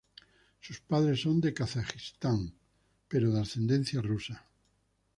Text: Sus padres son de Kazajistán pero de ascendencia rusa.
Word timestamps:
Sus 0.59 0.79
padres 0.79 1.21
son 1.21 1.39
de 1.41 1.53
Kazajistán 1.53 2.55
pero 3.07 3.31
de 3.31 3.39
ascendencia 3.41 4.01
rusa. 4.01 4.43